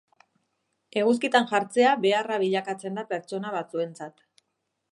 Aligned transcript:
Eguzkitan 1.01 1.45
jartzea 1.51 1.91
beharra 2.05 2.39
bilakatzen 2.45 2.97
da 3.01 3.05
pertsona 3.13 3.53
batzuentzat. 3.57 4.27